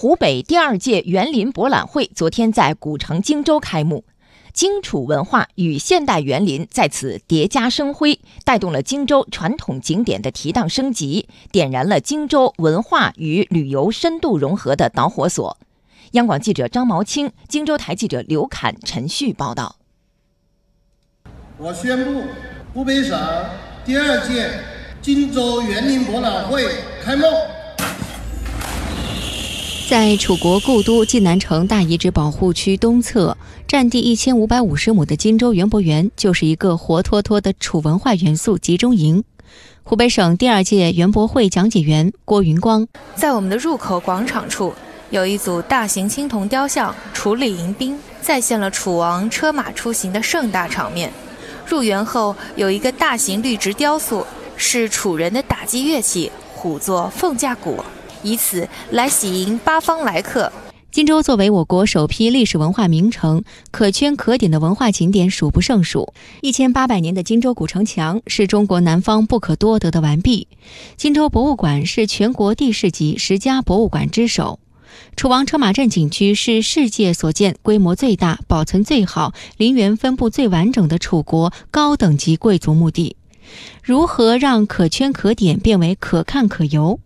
[0.00, 4.02] 湖北第二届园林博览会昨天在古城荆州开幕，
[4.54, 15.58] 荆楚文化与现代园林在此叠加生辉，带动了荆州传统景点的提档升级，点燃了荆州文化与旅游深度融合的导火索。
[16.12, 19.76] 央广记者张毛清、荆州台记者刘侃、陈旭报道。
[21.58, 22.22] 我宣布，
[22.72, 23.20] 湖北省
[23.84, 24.50] 第二届
[25.02, 26.70] 荆州园林博览会
[27.04, 27.26] 开幕。
[29.90, 33.36] 在楚国故都济南城大遗址保护区东侧，
[33.66, 39.24] 占地一千五百五十亩的荆州园博园，就是一个活脱脱的楚文化元素集中营。
[39.82, 44.72] 湖北省第二届园博会讲解员郭云光在我们的入口广场处，
[45.10, 51.12] 有一组大型青铜雕像“楚礼迎宾”，再现了楚王车马出行的盛大场面。
[51.66, 54.24] 入园后，有一个大型绿植雕塑，
[54.56, 57.82] 是楚人的打击乐器——虎作凤架鼓。
[58.22, 60.50] 以此来喜迎八方来客。
[60.90, 66.12] 荆州作为我国首批历史文化名城，可圈可点的文化景点数不胜数。
[66.40, 70.48] 一千八百年的荆州古城墙是中国南方不可多得的完璧。
[70.96, 74.58] 荆州博物馆是全国地市级十佳博物馆之首。
[75.14, 83.14] 楚王车马镇景区是世界所见规模最大、保存最好、陵园分布最完整的楚国高等级贵族墓地。
[83.82, 87.00] 如何让可圈可点变为可看可游？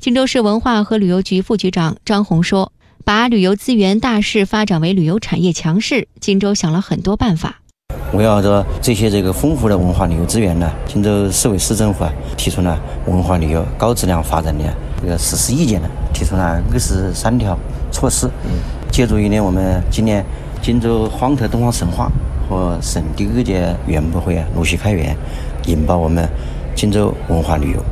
[0.00, 2.72] 荆州市文化和旅游局副局长张红说
[3.04, 7.60] ：“把旅游资源大势发展为旅游产业强势，荆州想了很多办法。
[8.14, 14.64] 围绕着这些这个丰富的文化旅游资源呢，荆州市委市政府啊提出了文化旅游高质量发展的
[15.00, 17.58] 这个实施意见呢，提出了二十三条
[17.92, 18.30] 措施。
[18.90, 20.24] 借助于呢我们今年
[20.62, 22.10] 荆州荒特东方神话
[22.48, 25.16] 和省第二届园博会啊陆续开园，
[25.66, 26.28] 引爆我们
[26.74, 27.84] 荆州文化旅游。”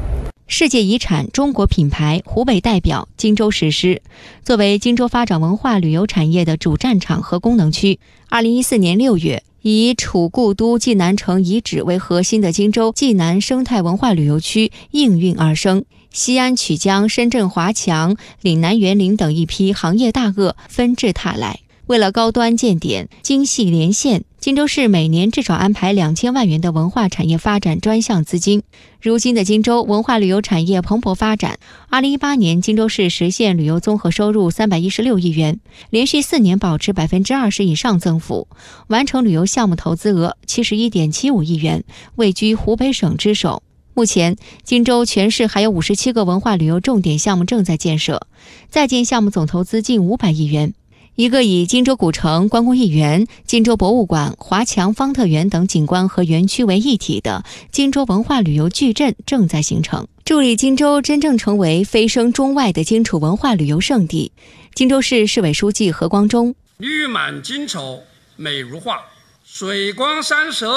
[0.48, 4.00] 世界遗产、中国品牌、湖北代表、荆州实施，
[4.44, 7.98] 作为荆州发展文化旅游产业的主战场和功能区。
[8.28, 15.84] 二零一四年六月，以楚故都济南城遗址为核心的荆州济南生态文化旅游区应运而生。
[16.12, 21.58] 西安曲江、深圳华强、岭南园林等一批行业大鳄纷至沓来。
[21.88, 24.22] 为了高端建点、精细连线。
[24.46, 28.62] 荆州市每年至少安排两千万元的文化产业发展专项资金。
[29.02, 31.58] 如今的荆州文化旅游产业蓬勃发展。
[31.90, 35.58] 二零一八年，荆州市实现旅游综合收入三百一十六亿元，
[35.90, 38.46] 连续四年保持百分之二十以上增幅，
[38.86, 41.82] 完成旅游项目投资额七十一点七五亿元，
[42.14, 43.64] 位居湖北省之首。
[43.94, 48.28] 目前，荆州全市还有五十七个文化旅游重点项目正在建设，
[48.68, 50.72] 在建项目总投资近五百亿元。
[51.16, 64.30] 一个以荆州古城、关公驿园、荆州博物馆、华强方特园等景观和园区为一体的荆州文化旅游矩阵正在形成，助力荆州真正成为飞升中外的荆楚文化旅游胜地。
[64.74, 68.02] 荆州市市委书记何光忠：绿满荆楚，
[68.36, 69.00] 美如画，
[69.42, 70.70] 水光山色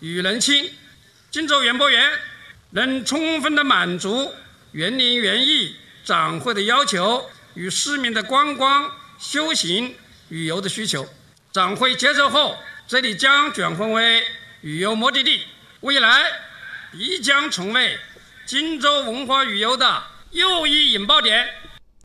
[0.00, 0.70] 与人亲。
[1.30, 2.02] 荆州园博园
[2.70, 4.30] 能充分的满足
[4.72, 7.22] 园林园艺展会的要求
[7.52, 8.90] 与市民的观光。
[9.18, 9.94] 休闲
[10.28, 11.08] 旅游的需求，
[11.52, 12.56] 展会结束后，
[12.86, 14.24] 这里将转换为
[14.60, 15.42] 旅游目的地，
[15.80, 16.24] 未来
[16.92, 17.98] 必将成为
[18.44, 21.48] 荆州文化旅游的又一引爆点。